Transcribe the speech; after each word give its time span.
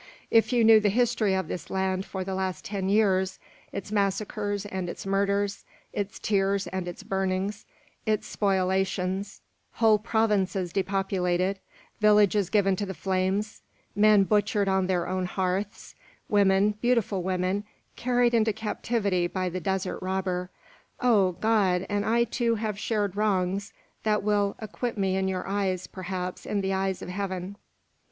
If 0.31 0.51
you 0.51 0.63
knew 0.63 0.79
the 0.79 0.89
history 0.89 1.35
of 1.35 1.47
this 1.47 1.69
land 1.69 2.05
for 2.07 2.23
the 2.23 2.33
last 2.33 2.65
ten 2.65 2.89
years; 2.89 3.37
its 3.71 3.91
massacres 3.91 4.65
and 4.65 4.89
its 4.89 5.05
murders; 5.05 5.63
its 5.93 6.17
tears 6.17 6.65
and 6.65 6.87
its 6.87 7.03
burnings; 7.03 7.67
its 8.07 8.25
spoliations; 8.35 9.41
whole 9.73 9.99
provinces 9.99 10.73
depopulated; 10.73 11.59
villages 11.99 12.49
given 12.49 12.75
to 12.77 12.85
the 12.87 12.95
flames; 12.95 13.61
men 13.95 14.23
butchered 14.23 14.67
on 14.67 14.87
their 14.87 15.07
own 15.07 15.25
hearths; 15.27 15.93
women, 16.27 16.71
beautiful 16.81 17.21
women, 17.21 17.63
carried 17.95 18.33
into 18.33 18.51
captivity 18.53 19.27
by 19.27 19.49
the 19.49 19.59
desert 19.61 19.99
robber! 20.01 20.49
Oh, 20.99 21.33
God! 21.33 21.85
and 21.89 22.03
I 22.07 22.23
too 22.23 22.55
have 22.55 22.79
shared 22.79 23.15
wrongs 23.15 23.71
that 24.01 24.23
will 24.23 24.55
acquit 24.57 24.97
me 24.97 25.15
in 25.15 25.27
your 25.27 25.45
eyes, 25.47 25.85
perhaps 25.85 26.47
in 26.47 26.61
the 26.61 26.73
eyes 26.73 27.03
of 27.03 27.09
Heaven!" 27.09 27.55